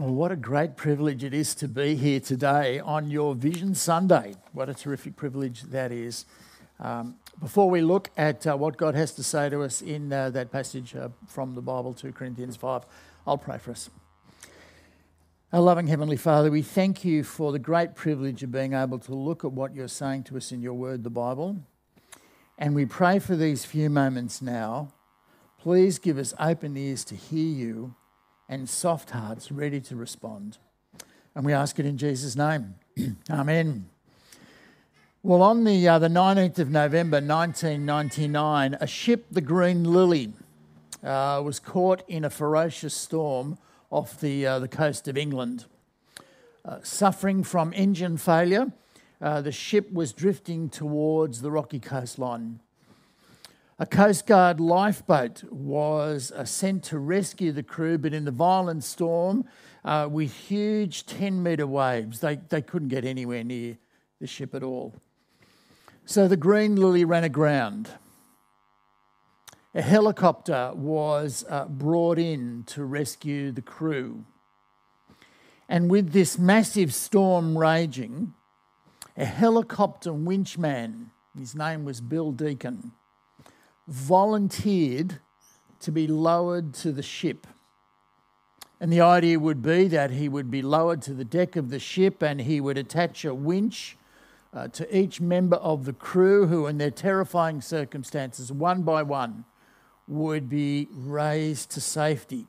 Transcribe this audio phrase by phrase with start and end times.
[0.00, 4.34] Well, what a great privilege it is to be here today on your Vision Sunday.
[4.54, 6.24] What a terrific privilege that is.
[6.78, 10.30] Um, before we look at uh, what God has to say to us in uh,
[10.30, 12.86] that passage uh, from the Bible, 2 Corinthians 5,
[13.26, 13.90] I'll pray for us.
[15.52, 19.14] Our loving Heavenly Father, we thank you for the great privilege of being able to
[19.14, 21.58] look at what you're saying to us in your word, the Bible.
[22.56, 24.94] And we pray for these few moments now.
[25.60, 27.96] Please give us open ears to hear you
[28.50, 30.58] and soft hearts ready to respond.
[31.36, 32.74] And we ask it in Jesus' name.
[33.30, 33.88] Amen.
[35.22, 40.32] Well, on the, uh, the 19th of November 1999, a ship, the Green Lily,
[41.04, 43.56] uh, was caught in a ferocious storm
[43.88, 45.66] off the, uh, the coast of England.
[46.64, 48.72] Uh, suffering from engine failure,
[49.22, 52.58] uh, the ship was drifting towards the rocky coastline.
[53.82, 58.84] A Coast Guard lifeboat was uh, sent to rescue the crew, but in the violent
[58.84, 59.46] storm,
[59.86, 63.78] uh, with huge 10 metre waves, they, they couldn't get anywhere near
[64.20, 64.94] the ship at all.
[66.04, 67.88] So the Green Lily ran aground.
[69.74, 74.26] A helicopter was uh, brought in to rescue the crew.
[75.70, 78.34] And with this massive storm raging,
[79.16, 82.92] a helicopter winchman, his name was Bill Deacon,
[83.90, 85.18] volunteered
[85.80, 87.46] to be lowered to the ship.
[88.80, 91.78] And the idea would be that he would be lowered to the deck of the
[91.78, 93.98] ship and he would attach a winch
[94.54, 99.44] uh, to each member of the crew who, in their terrifying circumstances, one by one,
[100.06, 102.46] would be raised to safety.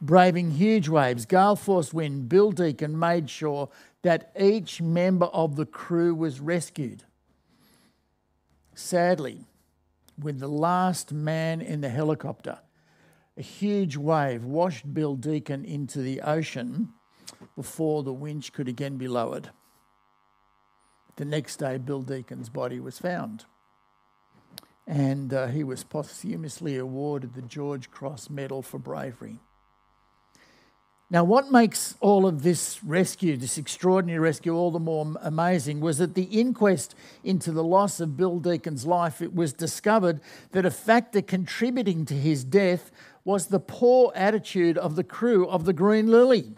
[0.00, 3.68] Braving huge waves, gale force wind, Bill Deacon made sure
[4.02, 7.04] that each member of the crew was rescued.
[8.74, 9.46] Sadly,
[10.20, 12.58] with the last man in the helicopter.
[13.36, 16.90] A huge wave washed Bill Deacon into the ocean
[17.56, 19.50] before the winch could again be lowered.
[21.16, 23.44] The next day, Bill Deacon's body was found.
[24.86, 29.38] And uh, he was posthumously awarded the George Cross Medal for bravery.
[31.12, 35.98] Now, what makes all of this rescue, this extraordinary rescue, all the more amazing was
[35.98, 36.94] that the inquest
[37.24, 40.20] into the loss of Bill Deacon's life, it was discovered
[40.52, 42.92] that a factor contributing to his death
[43.24, 46.52] was the poor attitude of the crew of the Green Lily.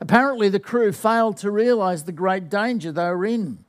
[0.00, 3.64] Apparently, the crew failed to realise the great danger they were in.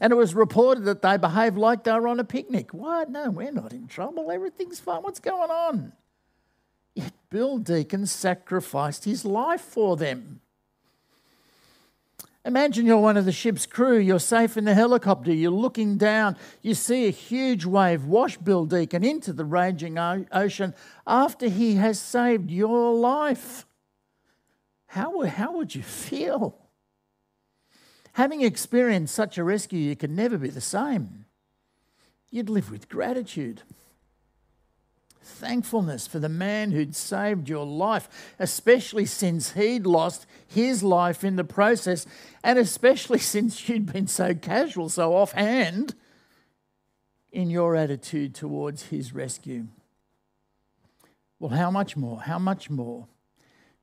[0.00, 2.74] And it was reported that they behaved like they were on a picnic.
[2.74, 3.08] What?
[3.08, 4.32] No, we're not in trouble.
[4.32, 5.02] Everything's fine.
[5.02, 5.92] What's going on?
[7.30, 10.40] Bill Deacon sacrificed his life for them.
[12.44, 16.36] Imagine you're one of the ship's crew, you're safe in the helicopter, you're looking down,
[16.62, 20.72] you see a huge wave wash Bill Deacon into the raging ocean
[21.08, 23.66] after he has saved your life.
[24.86, 26.56] How, how would you feel?
[28.12, 31.24] Having experienced such a rescue, you can never be the same.
[32.30, 33.62] You'd live with gratitude
[35.26, 41.36] thankfulness for the man who'd saved your life, especially since he'd lost his life in
[41.36, 42.06] the process,
[42.42, 45.94] and especially since you'd been so casual, so offhand
[47.32, 49.66] in your attitude towards his rescue.
[51.38, 52.22] Well, how much more?
[52.22, 53.08] How much more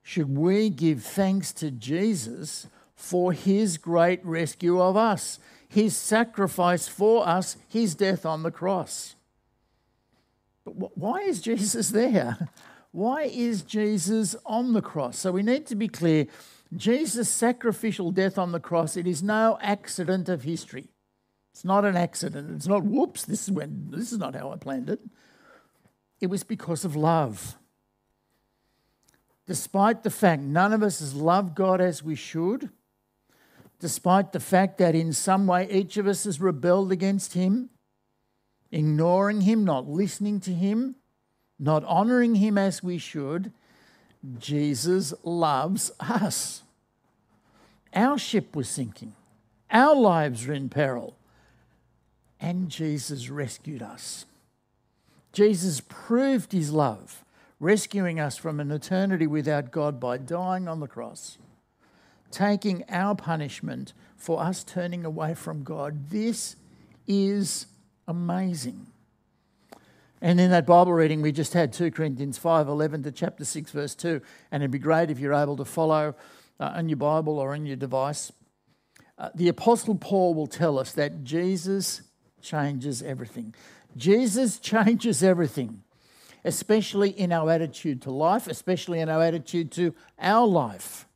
[0.02, 7.28] should we give thanks to Jesus for his great rescue of us, his sacrifice for
[7.28, 9.16] us, his death on the cross?
[10.66, 12.50] But why is Jesus there?
[12.91, 15.18] Why is Jesus on the cross?
[15.18, 16.28] So we need to be clear
[16.75, 20.90] Jesus' sacrificial death on the cross, it is no accident of history.
[21.52, 22.50] It's not an accident.
[22.56, 25.00] It's not, whoops, this is, when, this is not how I planned it.
[26.19, 27.57] It was because of love.
[29.46, 32.69] Despite the fact none of us has loved God as we should,
[33.79, 37.69] despite the fact that in some way each of us has rebelled against Him,
[38.73, 40.95] ignoring Him, not listening to Him,
[41.59, 43.53] not honoring Him as we should,
[44.39, 46.64] Jesus loves us.
[47.93, 49.14] Our ship was sinking,
[49.70, 51.16] our lives were in peril,
[52.40, 54.25] and Jesus rescued us.
[55.31, 57.23] Jesus proved His love,
[57.59, 61.37] rescuing us from an eternity without God by dying on the cross,
[62.31, 66.09] taking our punishment for us turning away from God.
[66.09, 66.55] This
[67.08, 67.67] is
[68.08, 68.88] amazing.
[70.22, 73.72] And in that Bible reading, we just had 2 Corinthians 5 11 to chapter 6,
[73.72, 74.22] verse 2.
[74.52, 76.16] And it'd be great if you're able to follow
[76.59, 78.32] uh, your Bible or in your device.
[79.17, 82.02] Uh, the Apostle Paul will tell us that Jesus
[82.41, 83.53] changes everything.
[83.97, 85.84] Jesus changes everything.
[86.46, 91.08] especially in our attitude to life, especially in our attitude to our life.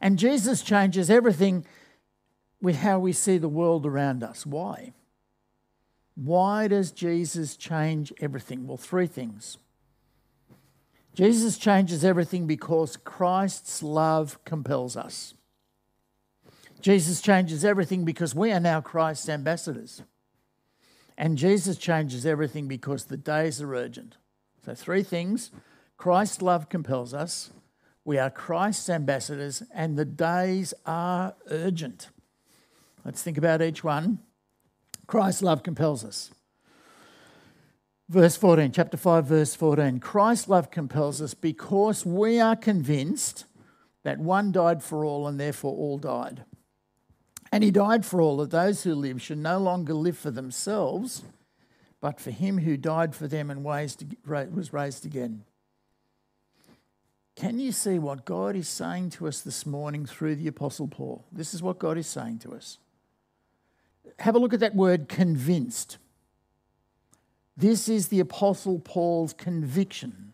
[0.00, 1.66] And Jesus changes everything
[2.60, 4.46] with how we see the world around us.
[4.46, 4.92] Why?
[6.16, 8.66] Why does Jesus change everything?
[8.66, 9.58] Well, three things.
[11.14, 15.34] Jesus changes everything because Christ's love compels us.
[16.80, 20.02] Jesus changes everything because we are now Christ's ambassadors.
[21.18, 24.16] And Jesus changes everything because the days are urgent.
[24.64, 25.50] So, three things
[25.96, 27.50] Christ's love compels us,
[28.04, 32.10] we are Christ's ambassadors, and the days are urgent.
[33.04, 34.18] Let's think about each one.
[35.06, 36.30] Christ's love compels us.
[38.08, 39.98] Verse 14, chapter 5, verse 14.
[39.98, 43.44] Christ's love compels us because we are convinced
[44.04, 46.44] that one died for all and therefore all died.
[47.50, 51.22] And he died for all that those who live should no longer live for themselves,
[52.00, 55.44] but for him who died for them and was raised again.
[57.34, 61.24] Can you see what God is saying to us this morning through the Apostle Paul?
[61.32, 62.78] This is what God is saying to us.
[64.20, 65.98] Have a look at that word convinced.
[67.56, 70.32] This is the Apostle Paul's conviction.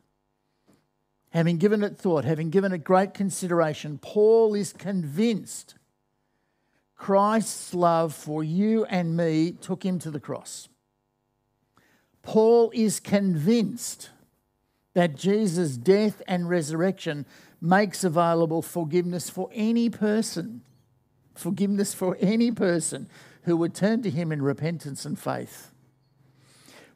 [1.30, 5.76] Having given it thought, having given it great consideration, Paul is convinced
[6.96, 10.68] Christ's love for you and me took him to the cross.
[12.22, 14.10] Paul is convinced
[14.94, 17.24] that Jesus' death and resurrection
[17.60, 20.62] makes available forgiveness for any person.
[21.34, 23.08] Forgiveness for any person
[23.42, 25.72] who would turn to him in repentance and faith.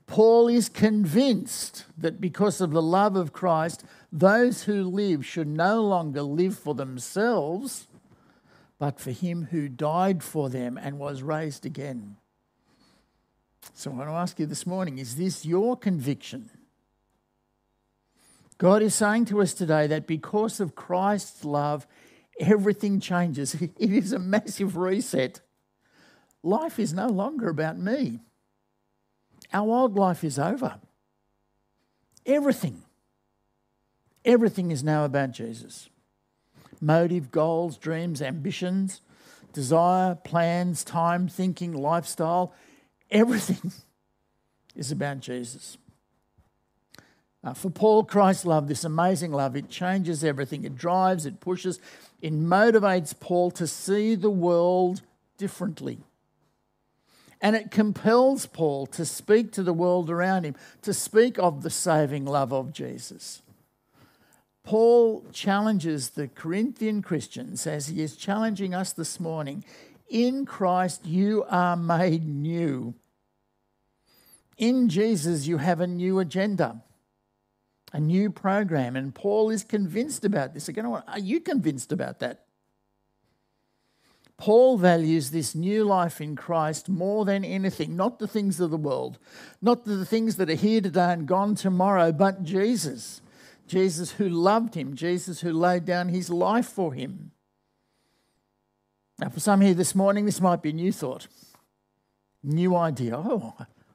[0.06, 5.82] Paul is convinced that because of the love of Christ, those who live should no
[5.82, 7.88] longer live for themselves,
[8.78, 12.16] but for him who died for them and was raised again.
[13.74, 16.50] So I want to ask you this morning is this your conviction?
[18.58, 21.86] God is saying to us today that because of Christ's love,
[22.38, 23.54] everything changes.
[23.60, 25.40] It is a massive reset.
[26.46, 28.20] Life is no longer about me.
[29.52, 30.76] Our old life is over.
[32.24, 32.82] Everything,
[34.24, 35.88] everything is now about Jesus
[36.80, 39.00] motive, goals, dreams, ambitions,
[39.52, 42.54] desire, plans, time, thinking, lifestyle,
[43.10, 43.72] everything
[44.76, 45.78] is about Jesus.
[47.42, 50.64] Uh, for Paul, Christ's love, this amazing love, it changes everything.
[50.64, 51.80] It drives, it pushes,
[52.22, 55.02] it motivates Paul to see the world
[55.38, 55.98] differently.
[57.40, 61.70] And it compels Paul to speak to the world around him, to speak of the
[61.70, 63.42] saving love of Jesus.
[64.64, 69.64] Paul challenges the Corinthian Christians as he is challenging us this morning
[70.08, 72.94] in Christ, you are made new.
[74.56, 76.82] In Jesus, you have a new agenda,
[77.92, 78.96] a new program.
[78.96, 80.68] And Paul is convinced about this.
[80.68, 82.45] Again, are you convinced about that?
[84.38, 88.76] Paul values this new life in Christ more than anything, not the things of the
[88.76, 89.18] world,
[89.62, 93.22] not the things that are here today and gone tomorrow, but Jesus.
[93.66, 97.32] Jesus who loved him, Jesus who laid down his life for him.
[99.18, 101.26] Now, for some here this morning, this might be a new thought,
[102.42, 103.16] new idea.
[103.16, 103.54] Oh,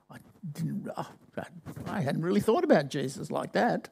[0.09, 0.17] I
[0.51, 0.89] didn't.
[0.97, 1.07] Oh,
[1.87, 3.89] I hadn't really thought about Jesus like that.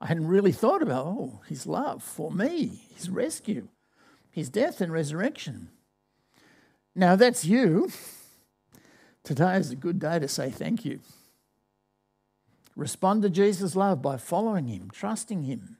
[0.00, 3.68] I hadn't really thought about oh his love for me, his rescue,
[4.32, 5.68] his death and resurrection.
[6.96, 7.90] Now that's you.
[9.22, 10.98] Today is a good day to say thank you.
[12.74, 15.76] Respond to Jesus' love by following him, trusting him.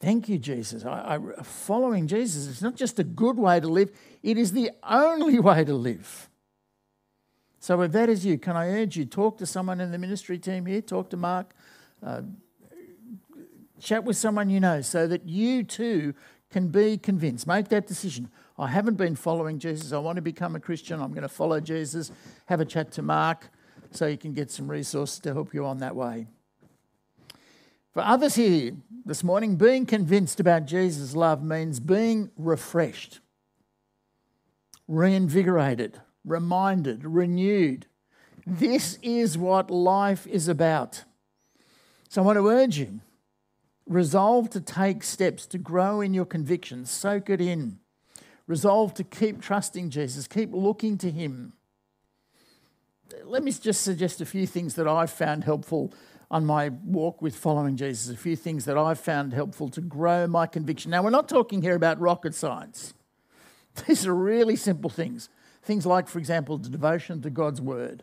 [0.00, 0.84] Thank you, Jesus.
[0.86, 3.90] I, I, following Jesus is not just a good way to live,
[4.22, 6.30] it is the only way to live.
[7.62, 10.38] So, if that is you, can I urge you, talk to someone in the ministry
[10.38, 11.52] team here, talk to Mark,
[12.02, 12.22] uh,
[13.78, 16.14] chat with someone you know so that you too
[16.50, 17.46] can be convinced.
[17.46, 18.28] Make that decision.
[18.58, 19.92] I haven't been following Jesus.
[19.92, 21.00] I want to become a Christian.
[21.00, 22.10] I'm going to follow Jesus.
[22.46, 23.50] Have a chat to Mark
[23.90, 26.26] so you can get some resources to help you on that way.
[27.92, 28.72] For others here
[29.04, 33.20] this morning, being convinced about Jesus' love means being refreshed,
[34.86, 37.86] reinvigorated, reminded, renewed.
[38.46, 41.04] This is what life is about.
[42.08, 43.00] So I want to urge you
[43.90, 47.78] resolve to take steps to grow in your convictions, soak it in.
[48.46, 51.52] Resolve to keep trusting Jesus, keep looking to Him
[53.24, 55.92] let me just suggest a few things that I've found helpful
[56.30, 60.26] on my walk with following Jesus, a few things that I've found helpful to grow
[60.26, 60.90] my conviction.
[60.90, 62.94] Now, we're not talking here about rocket science.
[63.86, 65.28] These are really simple things.
[65.62, 68.02] Things like, for example, the devotion to God's word,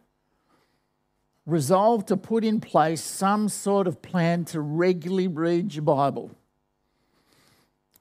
[1.48, 6.30] resolve to put in place some sort of plan to regularly read your Bible.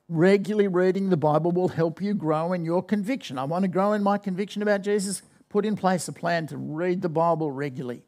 [0.08, 3.38] Regularly reading the Bible will help you grow in your conviction.
[3.38, 5.22] I want to grow in my conviction about Jesus.
[5.48, 8.02] Put in place a plan to read the Bible regularly.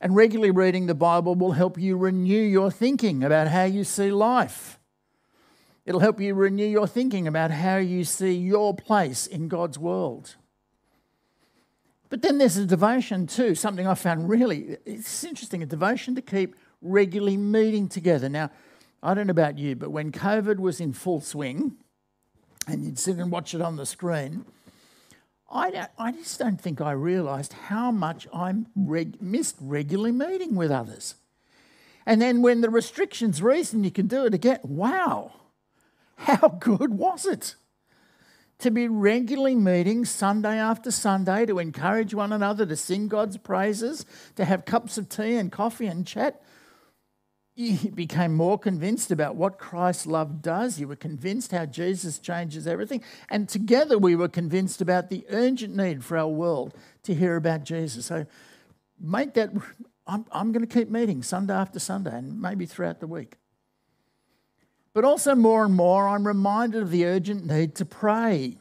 [0.00, 4.12] And regularly reading the Bible will help you renew your thinking about how you see
[4.12, 4.78] life.
[5.84, 10.36] It'll help you renew your thinking about how you see your place in God's world.
[12.10, 16.22] But then there's a devotion too, something I found really it's interesting, a devotion to
[16.22, 18.28] keep regularly meeting together.
[18.28, 18.50] Now,
[19.02, 21.76] I don't know about you, but when COVID was in full swing
[22.66, 24.44] and you'd sit and watch it on the screen,
[25.50, 30.70] I, I just don't think I realised how much I reg- missed regularly meeting with
[30.70, 31.14] others.
[32.06, 35.32] And then when the restrictions eased and you can do it again, wow,
[36.16, 37.54] how good was it?
[38.60, 44.04] To be regularly meeting Sunday after Sunday to encourage one another to sing God's praises,
[44.36, 46.42] to have cups of tea and coffee and chat.
[47.54, 50.78] You became more convinced about what Christ's love does.
[50.78, 53.02] You were convinced how Jesus changes everything.
[53.30, 56.74] And together we were convinced about the urgent need for our world
[57.04, 58.04] to hear about Jesus.
[58.04, 58.26] So
[59.00, 59.52] make that,
[60.06, 63.39] I'm, I'm going to keep meeting Sunday after Sunday and maybe throughout the week.
[64.92, 68.58] But also, more and more, I'm reminded of the urgent need to pray.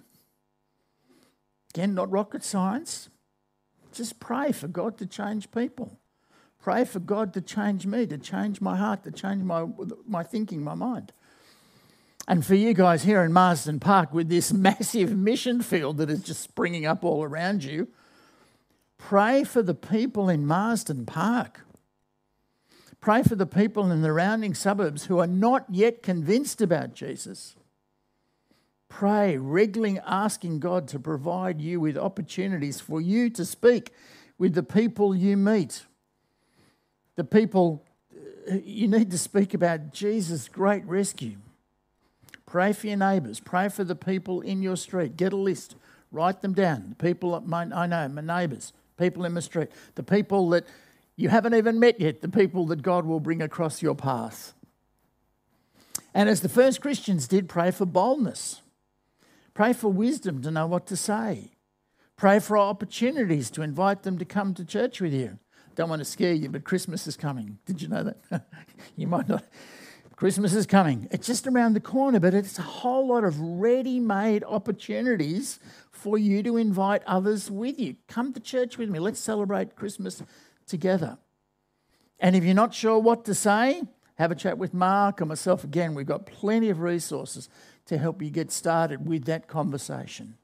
[1.74, 3.09] Again, not rocket science.
[3.93, 5.98] Just pray for God to change people.
[6.62, 9.65] Pray for God to change me, to change my heart, to change my,
[10.07, 11.13] my thinking, my mind.
[12.27, 16.21] And for you guys here in Marsden Park, with this massive mission field that is
[16.21, 17.88] just springing up all around you,
[18.98, 21.62] pray for the people in Marsden Park.
[23.01, 27.56] Pray for the people in the surrounding suburbs who are not yet convinced about Jesus.
[28.89, 33.94] Pray, regularly asking God to provide you with opportunities for you to speak
[34.38, 35.86] with the people you meet.
[37.15, 37.86] The people
[38.50, 41.38] uh, you need to speak about Jesus' great rescue.
[42.46, 43.39] Pray for your neighbours.
[43.39, 45.15] Pray for the people in your street.
[45.15, 45.75] Get a list.
[46.12, 46.89] Write them down.
[46.89, 50.65] The people I know, my neighbours, people in my street, the people that
[51.19, 54.53] you haven't even met yet the people that God will bring across your path.
[56.13, 58.61] And as the first Christians did, pray for boldness.
[59.53, 61.51] Pray for wisdom to know what to say.
[62.15, 65.38] Pray for opportunities to invite them to come to church with you.
[65.75, 67.59] Don't want to scare you, but Christmas is coming.
[67.65, 68.45] Did you know that?
[68.95, 69.43] you might not.
[70.15, 71.09] Christmas is coming.
[71.11, 75.59] It's just around the corner, but it's a whole lot of ready made opportunities
[75.91, 77.95] for you to invite others with you.
[78.07, 78.99] Come to church with me.
[78.99, 80.23] Let's celebrate Christmas
[80.69, 81.17] together.
[82.19, 83.81] And if you're not sure what to say,
[84.15, 85.95] have a chat with Mark or myself again.
[85.95, 87.49] We've got plenty of resources
[87.85, 90.38] to help you get started with that conversation.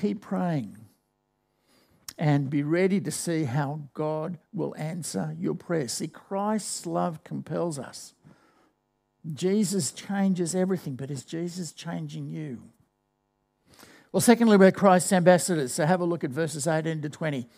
[0.00, 0.76] Keep praying
[2.18, 5.92] and be ready to see how God will answer your prayers.
[5.92, 8.14] See, Christ's love compels us.
[9.34, 12.62] Jesus changes everything, but is Jesus changing you?
[14.12, 15.74] Well, secondly, we're Christ's ambassadors.
[15.74, 17.48] So have a look at verses 18 to 20.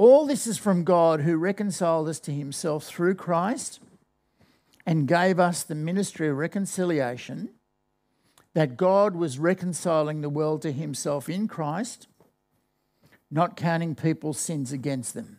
[0.00, 3.80] All this is from God who reconciled us to himself through Christ
[4.86, 7.50] and gave us the ministry of reconciliation,
[8.54, 12.08] that God was reconciling the world to himself in Christ,
[13.30, 15.36] not counting people's sins against them.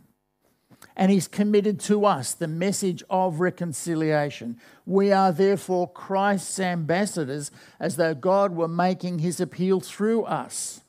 [0.96, 4.60] And he's committed to us the message of reconciliation.
[4.86, 7.50] We are therefore Christ's ambassadors,
[7.80, 10.82] as though God were making his appeal through us.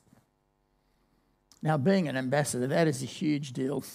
[1.63, 3.85] Now, being an ambassador, that is a huge deal.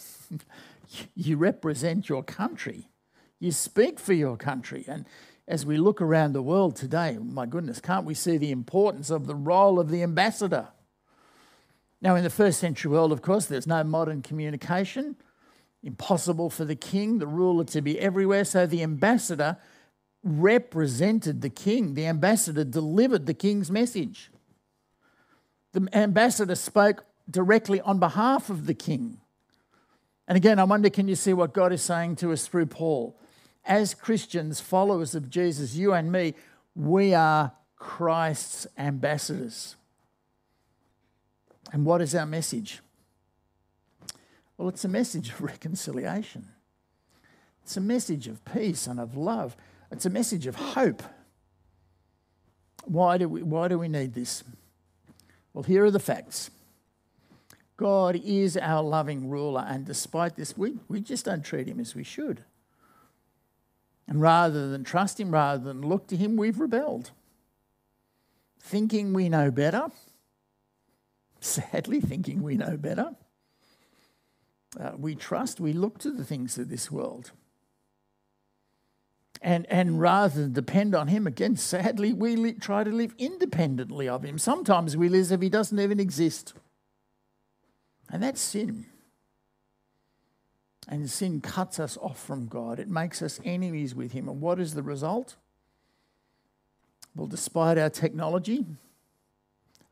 [1.14, 2.88] you represent your country,
[3.38, 4.86] you speak for your country.
[4.88, 5.04] And
[5.46, 9.26] as we look around the world today, my goodness, can't we see the importance of
[9.26, 10.68] the role of the ambassador?
[12.00, 15.16] Now, in the first century world, of course, there's no modern communication.
[15.82, 18.44] Impossible for the king, the ruler, to be everywhere.
[18.44, 19.58] So the ambassador
[20.24, 21.94] represented the king.
[21.94, 24.30] The ambassador delivered the king's message.
[25.72, 29.18] The ambassador spoke directly on behalf of the king.
[30.26, 33.18] And again, I wonder can you see what God is saying to us through Paul?
[33.64, 36.34] As Christians, followers of Jesus, you and me,
[36.74, 39.76] we are Christ's ambassadors.
[41.72, 42.80] And what is our message?
[44.56, 46.48] Well, it's a message of reconciliation.
[47.62, 49.56] It's a message of peace and of love.
[49.90, 51.02] It's a message of hope.
[52.84, 54.42] Why do we, why do we need this?
[55.52, 56.50] Well, here are the facts.
[57.78, 61.94] God is our loving ruler, and despite this, we, we just don't treat him as
[61.94, 62.42] we should.
[64.08, 67.12] And rather than trust him, rather than look to him, we've rebelled.
[68.60, 69.86] Thinking we know better,
[71.40, 73.14] sadly, thinking we know better,
[74.78, 77.30] uh, we trust, we look to the things of this world.
[79.40, 84.08] And, and rather than depend on him, again, sadly, we li- try to live independently
[84.08, 84.36] of him.
[84.36, 86.54] Sometimes we live as if he doesn't even exist.
[88.10, 88.86] And that's sin.
[90.88, 94.28] And sin cuts us off from God, it makes us enemies with him.
[94.28, 95.36] And what is the result?
[97.14, 98.64] Well, despite our technology,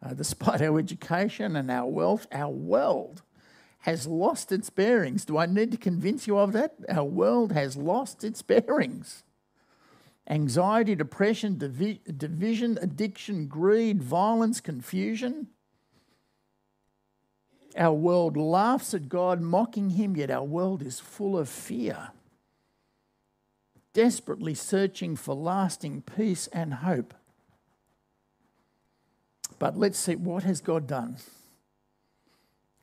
[0.03, 3.23] uh, despite our education and our wealth, our world
[3.81, 5.25] has lost its bearings.
[5.25, 6.75] Do I need to convince you of that?
[6.89, 9.23] Our world has lost its bearings.
[10.29, 15.49] Anxiety, depression, divi- division, addiction, greed, violence, confusion.
[17.77, 22.09] Our world laughs at God, mocking Him, yet our world is full of fear,
[23.93, 27.13] desperately searching for lasting peace and hope.
[29.59, 31.17] But let's see what has God done?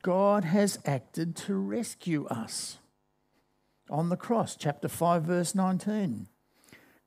[0.02, 2.78] God has acted to rescue us.
[3.90, 6.26] On the cross, chapter 5, verse 19.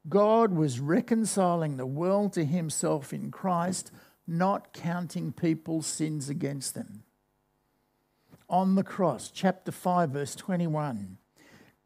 [0.09, 3.91] God was reconciling the world to himself in Christ,
[4.25, 7.03] not counting people's sins against them.
[8.49, 11.17] On the cross, chapter 5, verse 21.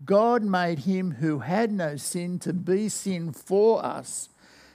[0.03, 4.29] God made him who had no sin to be sin for us,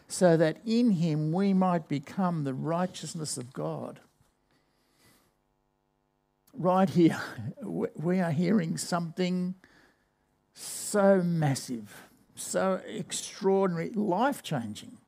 [0.08, 4.00] so that in him we might become the righteousness of God
[6.56, 7.20] right here,
[7.62, 9.54] we are hearing something
[10.54, 14.98] so massive, so extraordinary, life changing.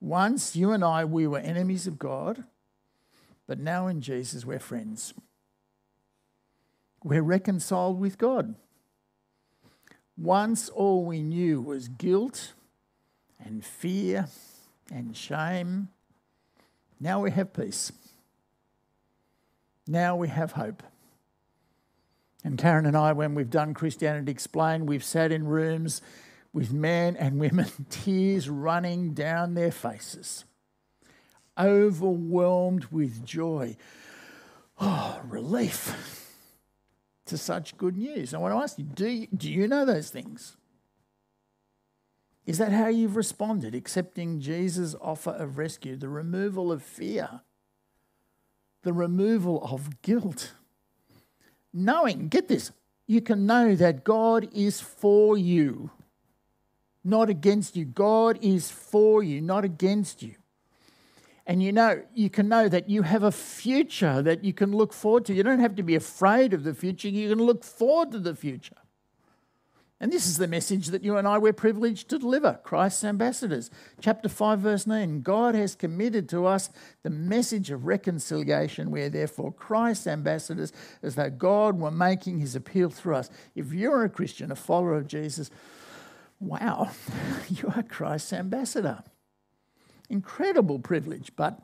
[0.00, 2.44] Once you and I, we were enemies of God,
[3.46, 5.14] but now in Jesus, we're friends.
[7.06, 8.56] We're reconciled with God.
[10.18, 12.52] Once all we knew was guilt
[13.38, 14.26] and fear
[14.90, 15.90] and shame.
[16.98, 17.92] Now we have peace.
[19.86, 20.82] Now we have hope.
[22.42, 26.02] And Karen and I, when we've done Christianity Explained, we've sat in rooms
[26.52, 30.44] with men and women, tears running down their faces,
[31.56, 33.76] overwhelmed with joy.
[34.80, 36.25] Oh, relief
[37.26, 38.34] to such good news.
[38.34, 40.56] I want to ask you do, you do you know those things?
[42.46, 47.40] Is that how you've responded, accepting Jesus' offer of rescue, the removal of fear?
[48.86, 50.52] the removal of guilt.
[51.74, 52.70] Knowing, get this,
[53.08, 55.90] you can know that God is for you,
[57.02, 57.84] not against you.
[57.84, 60.36] God is for you, not against you.
[61.46, 64.92] And you know, you can know that you have a future that you can look
[64.92, 65.34] forward to.
[65.34, 68.34] You don't have to be afraid of the future, you can look forward to the
[68.34, 68.76] future.
[69.98, 73.70] And this is the message that you and I were privileged to deliver Christ's ambassadors.
[73.98, 76.68] Chapter 5, verse 9 God has committed to us
[77.02, 78.90] the message of reconciliation.
[78.90, 83.30] We are therefore Christ's ambassadors, as though God were making his appeal through us.
[83.54, 85.50] If you're a Christian, a follower of Jesus,
[86.40, 86.90] wow,
[87.48, 89.02] you are Christ's ambassador.
[90.08, 91.60] Incredible privilege, but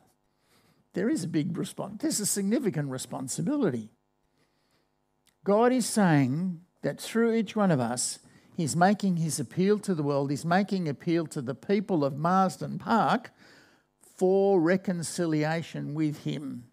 [0.94, 2.02] there is a big response.
[2.02, 3.90] There's a significant responsibility.
[5.44, 8.18] God is saying that through each one of us,
[8.56, 10.30] He's making his appeal to the world.
[10.30, 13.32] He's making appeal to the people of Marsden Park
[14.16, 16.64] for reconciliation with him.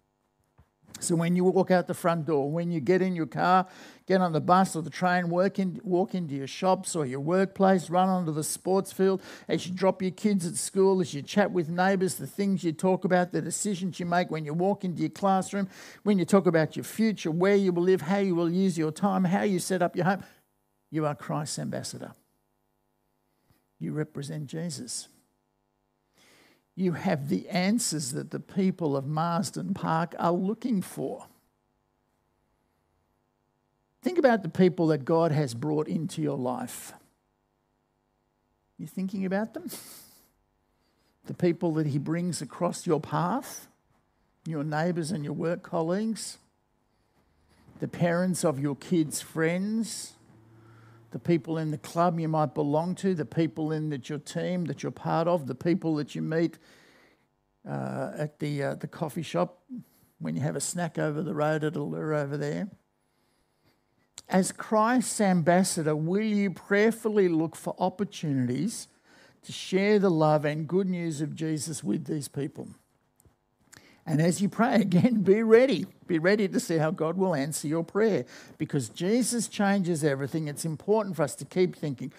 [1.00, 3.66] So when you walk out the front door, when you get in your car,
[4.06, 7.20] get on the bus or the train, work in, walk into your shops or your
[7.20, 11.22] workplace, run onto the sports field, as you drop your kids at school, as you
[11.22, 14.84] chat with neighbours, the things you talk about, the decisions you make when you walk
[14.84, 15.68] into your classroom,
[16.02, 18.92] when you talk about your future, where you will live, how you will use your
[18.92, 20.22] time, how you set up your home,
[20.90, 22.12] you are Christ's ambassador.
[23.78, 25.08] You represent Jesus.
[26.76, 31.26] You have the answers that the people of Marsden Park are looking for.
[34.02, 36.94] Think about the people that God has brought into your life.
[38.78, 39.70] You thinking about them?
[41.26, 43.68] The people that He brings across your path,
[44.46, 46.38] your neighbours and your work colleagues,
[47.80, 50.14] the parents of your kids' friends,
[51.10, 54.66] the people in the club you might belong to, the people in that your team
[54.66, 56.58] that you're part of, the people that you meet
[57.68, 59.62] uh, at the uh, the coffee shop
[60.18, 62.68] when you have a snack over the road at Allure over there.
[64.28, 68.86] As Christ's ambassador, will you prayerfully look for opportunities
[69.42, 72.68] to share the love and good news of Jesus with these people?
[74.06, 75.86] And as you pray again, be ready.
[76.06, 78.24] Be ready to see how God will answer your prayer
[78.58, 80.48] because Jesus changes everything.
[80.48, 82.12] It's important for us to keep thinking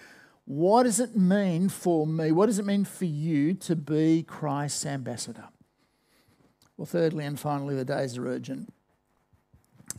[0.44, 2.32] what does it mean for me?
[2.32, 5.44] What does it mean for you to be Christ's ambassador?
[6.76, 8.72] Well, thirdly and finally, the days are urgent.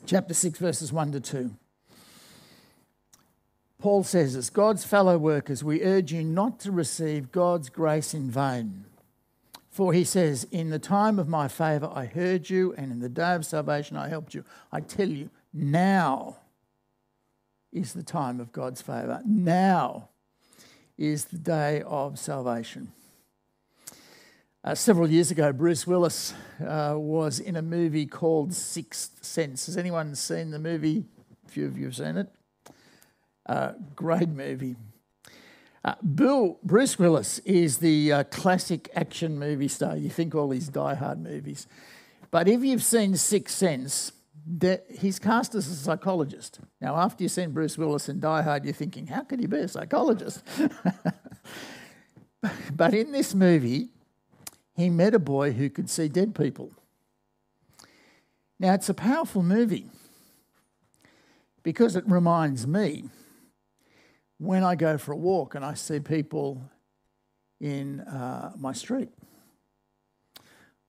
[0.05, 1.51] chapter 6, verses 1 to 2.
[3.79, 8.29] Paul says, As God's fellow workers, we urge you not to receive God's grace in
[8.29, 8.85] vain.
[9.73, 13.09] For he says, In the time of my favour I heard you, and in the
[13.09, 14.45] day of salvation I helped you.
[14.71, 16.37] I tell you, now
[17.71, 19.23] is the time of God's favour.
[19.25, 20.09] Now
[20.95, 22.91] is the day of salvation.
[24.63, 29.65] Uh, several years ago, Bruce Willis uh, was in a movie called Sixth Sense.
[29.65, 31.03] Has anyone seen the movie?
[31.47, 32.29] A few of you have seen it.
[33.47, 34.75] Uh, great movie.
[35.85, 39.97] Uh, Bill, Bruce Willis is the uh, classic action movie star.
[39.97, 41.67] You think all these Die Hard movies.
[42.31, 44.13] But if you've seen Sixth Sense,
[44.89, 46.59] he's cast as a psychologist.
[46.79, 49.57] Now, after you've seen Bruce Willis in Die Hard, you're thinking, how could he be
[49.57, 50.41] a psychologist?
[52.73, 53.89] but in this movie,
[54.75, 56.71] he met a boy who could see dead people.
[58.57, 59.87] Now, it's a powerful movie
[61.61, 63.09] because it reminds me
[64.43, 66.61] when I go for a walk and I see people
[67.59, 69.09] in uh, my street.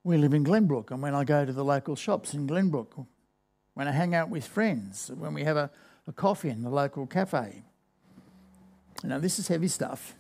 [0.03, 3.07] We live in Glenbrook, and when I go to the local shops in Glenbrook,
[3.75, 5.71] when I hang out with friends, when we have a,
[6.07, 7.63] a coffee in the local cafe.
[9.03, 10.15] Now, this is heavy stuff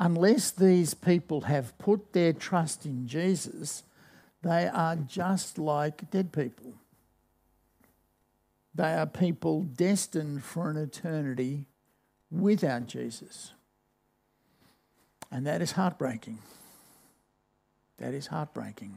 [0.00, 3.84] unless these people have put their trust in Jesus,
[4.42, 6.72] they are just like dead people.
[8.74, 11.66] They are people destined for an eternity
[12.30, 13.52] without Jesus.
[15.30, 16.38] And that is heartbreaking.
[17.98, 18.94] That is heartbreaking.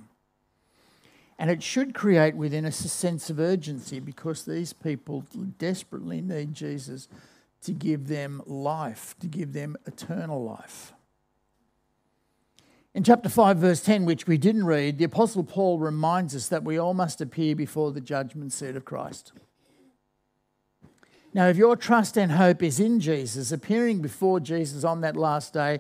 [1.40, 5.26] And it should create within us a sense of urgency because these people
[5.58, 7.08] desperately need Jesus
[7.64, 10.94] to give them life, to give them eternal life.
[12.94, 16.64] In chapter 5, verse 10, which we didn't read, the Apostle Paul reminds us that
[16.64, 19.34] we all must appear before the judgment seat of Christ.
[21.34, 25.54] Now, if your trust and hope is in Jesus, appearing before Jesus on that last
[25.54, 25.80] day,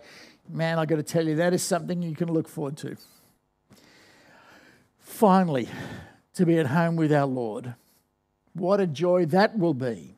[0.49, 2.97] man, I've got to tell you, that is something you can look forward to.
[4.99, 5.69] Finally,
[6.33, 7.75] to be at home with our Lord.
[8.53, 10.15] What a joy that will be.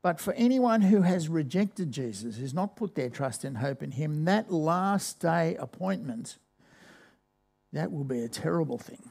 [0.00, 3.90] But for anyone who has rejected Jesus, who's not put their trust and hope in
[3.90, 6.36] him, that last day appointment,
[7.72, 9.02] that will be a terrible thing.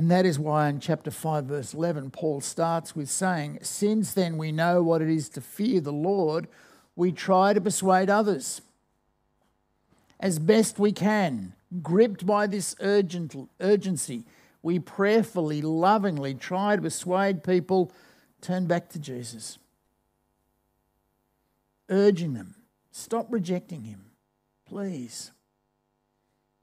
[0.00, 4.38] And that is why in chapter 5, verse 11, Paul starts with saying, Since then
[4.38, 6.48] we know what it is to fear the Lord,
[6.96, 8.62] we try to persuade others
[10.18, 14.24] as best we can, gripped by this urgent, urgency.
[14.62, 17.92] We prayerfully, lovingly try to persuade people
[18.40, 19.58] Turn back to Jesus.
[21.90, 22.54] Urging them,
[22.90, 24.06] stop rejecting him,
[24.66, 25.30] please.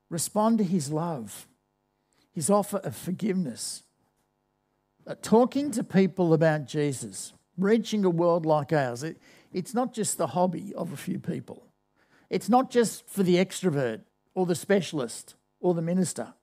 [0.10, 1.46] Respond to his love,
[2.38, 3.82] his offer of forgiveness.
[5.08, 9.18] Uh, talking to people about Jesus, reaching a world like ours, it,
[9.52, 11.66] it's not just the hobby of a few people.
[12.30, 14.02] It's not just for the extrovert
[14.36, 16.36] or the specialist or the minister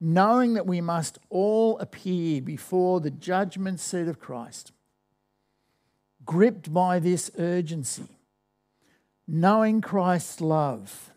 [0.00, 4.72] knowing that we must all appear before the judgment seat of Christ,
[6.24, 8.18] gripped by this urgency,
[9.26, 11.12] knowing Christ's love,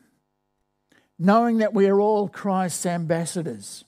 [1.20, 3.84] knowing that we are all Christ's ambassadors,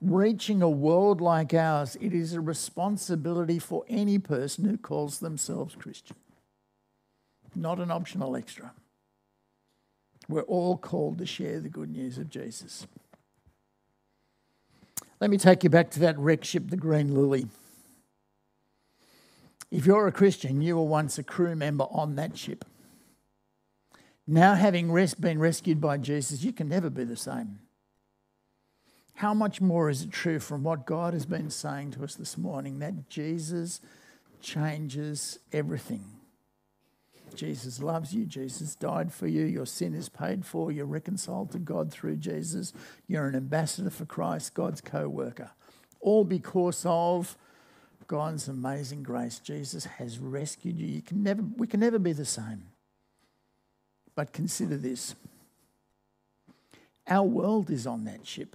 [0.00, 5.74] reaching a world like ours, it is a responsibility for any person who calls themselves
[5.74, 6.16] Christian,
[7.54, 8.72] not an optional extra.
[10.28, 12.86] We're all called to share the good news of Jesus.
[15.20, 17.46] Let me take you back to that wreck ship, the Green Lily.
[19.70, 22.64] If you're a Christian, you were once a crew member on that ship.
[24.26, 27.58] Now, having res- been rescued by Jesus, you can never be the same.
[29.14, 32.38] How much more is it true from what God has been saying to us this
[32.38, 33.80] morning that Jesus
[34.40, 36.04] changes everything?
[37.34, 38.26] Jesus loves you.
[38.26, 39.44] Jesus died for you.
[39.44, 40.70] Your sin is paid for.
[40.70, 42.72] You're reconciled to God through Jesus.
[43.06, 45.50] You're an ambassador for Christ, God's co worker.
[46.00, 47.36] All because of
[48.06, 49.38] God's amazing grace.
[49.38, 50.86] Jesus has rescued you.
[50.86, 52.64] you can never, we can never be the same.
[54.22, 55.16] But consider this
[57.08, 58.54] our world is on that ship.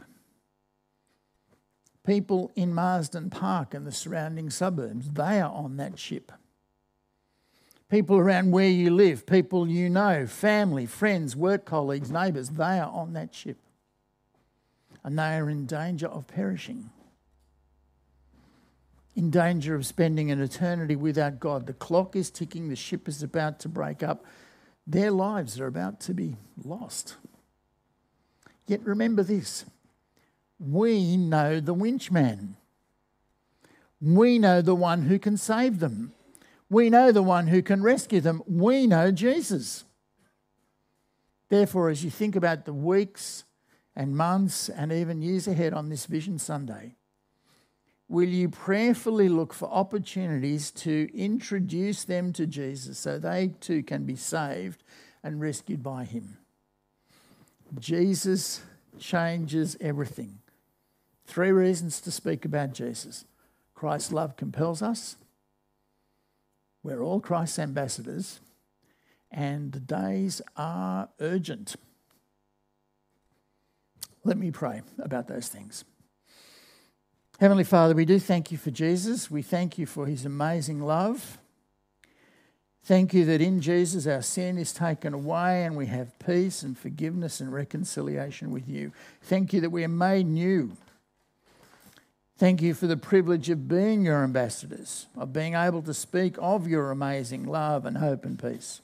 [2.05, 6.31] People in Marsden Park and the surrounding suburbs, they are on that ship
[7.89, 12.89] people around where you live, people you know, family, friends, work colleagues, neighbours, they are
[12.89, 13.57] on that ship.
[15.03, 16.91] And they are in danger of perishing,
[19.17, 21.65] in danger of spending an eternity without God.
[21.65, 24.25] The clock is ticking, the ship is about to break up,
[24.87, 27.17] their lives are about to be lost.
[28.65, 29.65] Yet remember this
[30.59, 32.55] We know the winchman.
[34.01, 36.13] We know the one who can save them.
[36.69, 38.43] We know the one who can rescue them.
[38.47, 39.85] We know Jesus.
[41.49, 43.45] Therefore, as you think about the weeks
[43.95, 46.96] and months and even years ahead on this Vision Sunday,
[48.09, 54.05] will you prayerfully look for opportunities to introduce them to Jesus so they too can
[54.05, 54.83] be saved
[55.23, 56.37] and rescued by him?
[57.79, 58.61] Jesus
[58.97, 60.39] changes everything.
[61.25, 63.25] Three reasons to speak about Jesus
[63.75, 65.17] Christ's love compels us,
[66.81, 68.39] we're all Christ's ambassadors,
[69.29, 71.75] and the days are urgent.
[74.23, 75.83] Let me pray about those things.
[77.39, 79.29] Heavenly Father, we do thank you for Jesus.
[79.29, 81.37] We thank you for his amazing love.
[82.83, 86.75] Thank you that in Jesus our sin is taken away and we have peace and
[86.75, 88.91] forgiveness and reconciliation with you.
[89.21, 90.77] Thank you that we are made new.
[92.39, 96.67] Thank you for the privilege of being your ambassadors, of being able to speak of
[96.67, 98.81] your amazing love and hope and peace.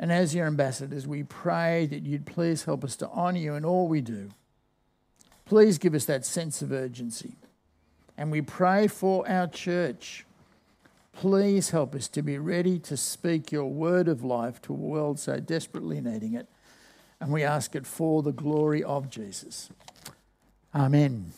[0.00, 3.64] And as your ambassadors, we pray that you'd please help us to honour you in
[3.64, 4.30] all we do.
[5.44, 7.34] Please give us that sense of urgency.
[8.16, 10.24] And we pray for our church.
[11.12, 15.18] Please help us to be ready to speak your word of life to a world
[15.18, 16.48] so desperately needing it.
[17.20, 19.70] And we ask it for the glory of Jesus.
[20.74, 21.32] Amen.